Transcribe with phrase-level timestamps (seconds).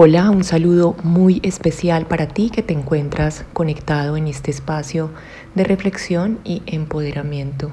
[0.00, 5.10] Hola, un saludo muy especial para ti que te encuentras conectado en este espacio
[5.56, 7.72] de reflexión y empoderamiento.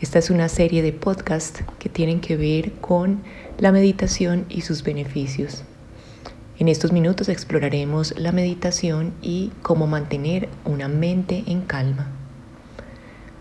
[0.00, 3.22] Esta es una serie de podcasts que tienen que ver con
[3.58, 5.62] la meditación y sus beneficios.
[6.58, 12.08] En estos minutos exploraremos la meditación y cómo mantener una mente en calma.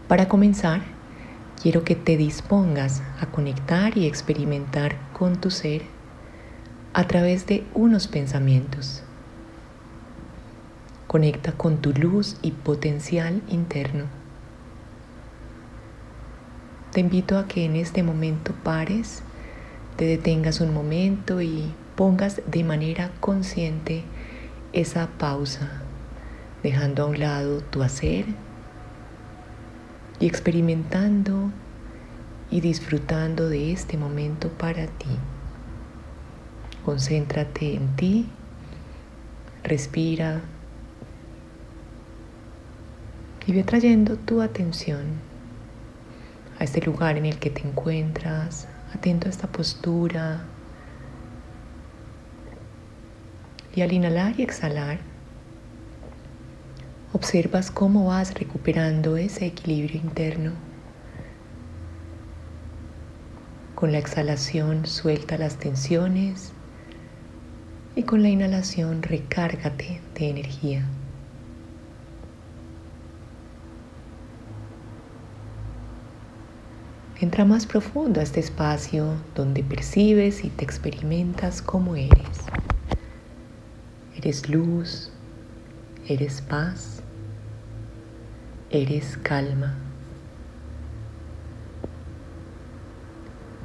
[0.07, 0.83] Para comenzar,
[1.60, 5.94] quiero que te dispongas a conectar y experimentar con tu ser
[6.95, 9.04] a través de unos pensamientos.
[11.07, 14.05] Conecta con tu luz y potencial interno.
[16.93, 19.23] Te invito a que en este momento pares,
[19.97, 24.05] te detengas un momento y pongas de manera consciente
[24.71, 25.69] esa pausa,
[26.63, 28.23] dejando a un lado tu hacer
[30.21, 31.51] y experimentando
[32.49, 35.09] y disfrutando de este momento para ti.
[36.86, 38.28] Concéntrate en ti,
[39.64, 40.41] respira
[43.47, 45.02] y ve trayendo tu atención
[46.59, 50.44] a este lugar en el que te encuentras, atento a esta postura.
[53.75, 54.99] Y al inhalar y exhalar,
[57.14, 60.52] observas cómo vas recuperando ese equilibrio interno.
[63.73, 66.53] Con la exhalación suelta las tensiones
[67.95, 70.85] y con la inhalación recárgate de energía.
[77.21, 82.41] Entra más profundo a este espacio donde percibes y te experimentas como eres.
[84.17, 85.11] Eres luz,
[86.07, 87.02] eres paz,
[88.69, 89.75] eres calma.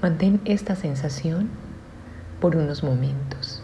[0.01, 1.51] Mantén esta sensación
[2.41, 3.63] por unos momentos.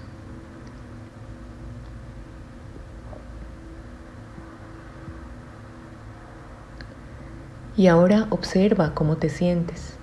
[7.78, 9.96] Y ahora observa cómo te sientes.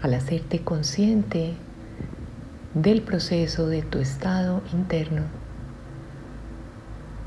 [0.00, 1.52] Al hacerte consciente
[2.72, 5.24] del proceso de tu estado interno,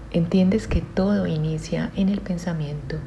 [0.10, 2.98] entiendes que todo inicia en el pensamiento.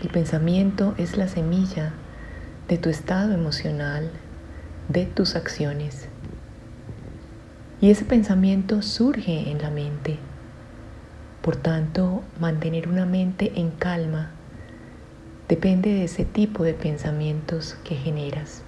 [0.00, 1.94] El pensamiento es la semilla
[2.68, 4.08] de tu estado emocional,
[4.88, 6.08] de tus acciones.
[7.80, 10.20] Y ese pensamiento surge en la mente
[11.44, 14.30] por tanto, mantener una mente en calma
[15.46, 18.62] depende de ese tipo de pensamientos que generas.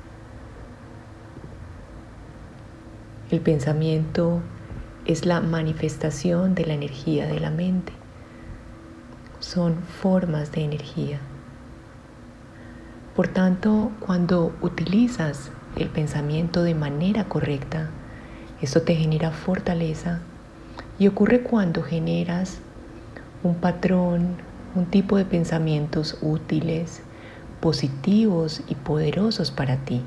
[3.31, 4.42] El pensamiento
[5.06, 7.94] es la manifestación de la energía de la mente.
[9.41, 11.19] Son formas de energía.
[13.15, 17.88] Por tanto, cuando utilizas el pensamiento de manera correcta,
[18.60, 20.20] eso te genera fortaleza
[20.98, 22.60] y ocurre cuando generas
[23.42, 24.36] un patrón,
[24.74, 27.02] un tipo de pensamientos útiles,
[27.60, 30.02] positivos y poderosos para ti.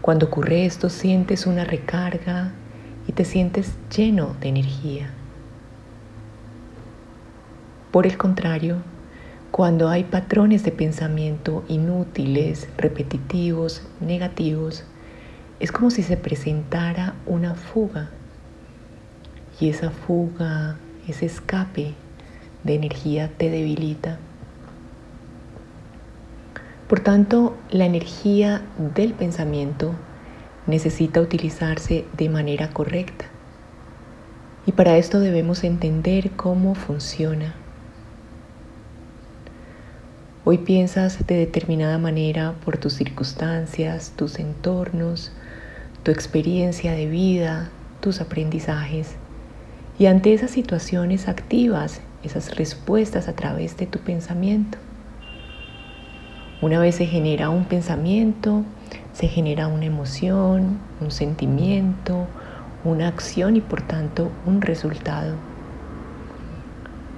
[0.00, 2.52] Cuando ocurre esto sientes una recarga
[3.06, 5.10] y te sientes lleno de energía.
[7.90, 8.76] Por el contrario,
[9.50, 14.84] cuando hay patrones de pensamiento inútiles, repetitivos, negativos,
[15.58, 18.10] es como si se presentara una fuga.
[19.58, 20.76] Y esa fuga
[21.08, 21.94] ese escape
[22.64, 24.18] de energía te debilita.
[26.88, 28.62] Por tanto, la energía
[28.96, 29.94] del pensamiento
[30.66, 33.26] necesita utilizarse de manera correcta.
[34.66, 37.54] Y para esto debemos entender cómo funciona.
[40.44, 45.32] Hoy piensas de determinada manera por tus circunstancias, tus entornos,
[46.02, 47.68] tu experiencia de vida,
[48.00, 49.19] tus aprendizajes.
[50.00, 54.78] Y ante esas situaciones activas esas respuestas a través de tu pensamiento.
[56.62, 58.64] Una vez se genera un pensamiento,
[59.12, 62.26] se genera una emoción, un sentimiento,
[62.82, 65.34] una acción y por tanto un resultado.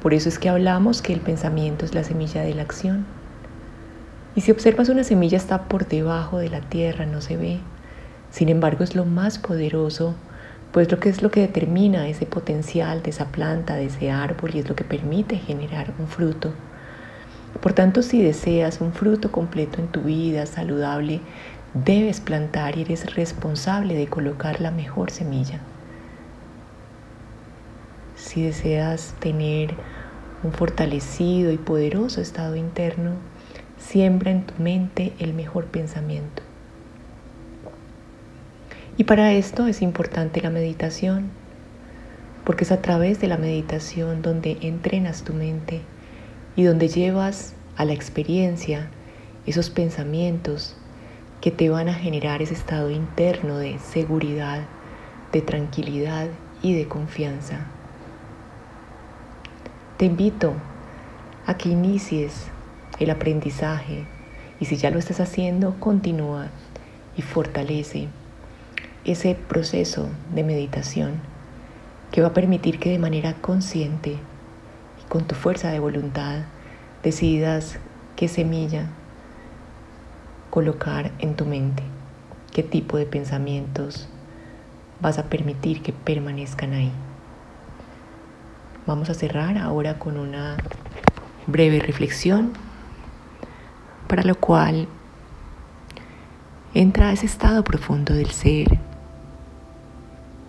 [0.02, 3.06] Por eso es que hablamos que el pensamiento es la semilla de la acción.
[4.34, 7.60] Y si observas una semilla está por debajo de la tierra, no se ve.
[8.32, 10.16] Sin embargo, es lo más poderoso
[10.72, 14.52] pues lo que es lo que determina ese potencial de esa planta, de ese árbol
[14.54, 16.52] y es lo que permite generar un fruto.
[17.60, 21.20] Por tanto, si deseas un fruto completo en tu vida, saludable,
[21.74, 25.60] debes plantar y eres responsable de colocar la mejor semilla.
[28.16, 29.74] Si deseas tener
[30.42, 33.12] un fortalecido y poderoso estado interno,
[33.78, 36.42] siembra en tu mente el mejor pensamiento.
[38.98, 41.30] Y para esto es importante la meditación,
[42.44, 45.80] porque es a través de la meditación donde entrenas tu mente
[46.56, 48.90] y donde llevas a la experiencia
[49.46, 50.76] esos pensamientos
[51.40, 54.60] que te van a generar ese estado interno de seguridad,
[55.32, 56.28] de tranquilidad
[56.62, 57.66] y de confianza.
[59.96, 60.52] Te invito
[61.46, 62.48] a que inicies
[63.00, 64.04] el aprendizaje
[64.60, 66.48] y si ya lo estás haciendo, continúa
[67.16, 68.08] y fortalece
[69.04, 71.20] ese proceso de meditación
[72.12, 76.42] que va a permitir que de manera consciente y con tu fuerza de voluntad
[77.02, 77.78] decidas
[78.16, 78.86] qué semilla
[80.50, 81.82] colocar en tu mente,
[82.52, 84.08] qué tipo de pensamientos
[85.00, 86.92] vas a permitir que permanezcan ahí.
[88.86, 90.56] Vamos a cerrar ahora con una
[91.46, 92.52] breve reflexión,
[94.06, 94.86] para lo cual
[96.74, 98.78] entra a ese estado profundo del ser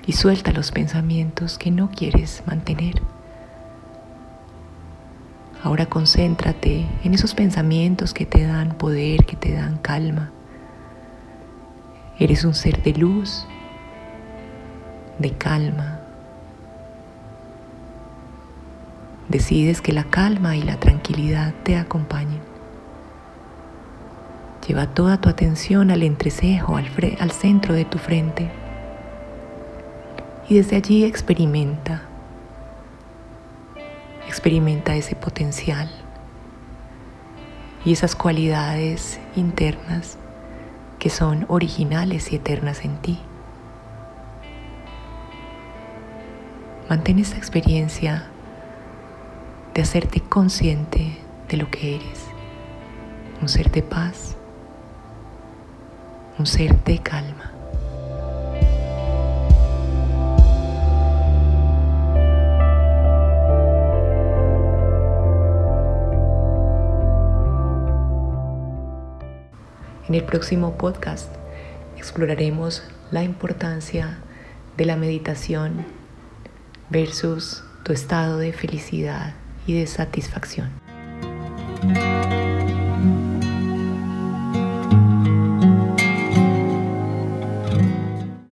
[0.05, 3.01] y suelta los pensamientos que no quieres mantener.
[5.63, 10.31] Ahora concéntrate en esos pensamientos que te dan poder, que te dan calma.
[12.19, 13.47] Eres un ser de luz,
[15.19, 15.99] de calma.
[19.29, 22.41] Decides que la calma y la tranquilidad te acompañen.
[24.67, 26.87] Lleva toda tu atención al entrecejo, al,
[27.19, 28.62] al centro de tu frente.
[30.49, 32.03] Y desde allí experimenta.
[34.27, 35.89] Experimenta ese potencial
[37.85, 40.17] y esas cualidades internas
[40.99, 43.19] que son originales y eternas en ti.
[46.89, 48.27] Mantén esta experiencia
[49.73, 51.17] de hacerte consciente
[51.49, 52.25] de lo que eres,
[53.41, 54.35] un ser de paz,
[56.37, 57.52] un ser de calma.
[70.13, 71.27] En el próximo podcast
[71.97, 74.19] exploraremos la importancia
[74.77, 75.87] de la meditación
[76.91, 79.33] versus tu estado de felicidad
[79.65, 80.69] y de satisfacción.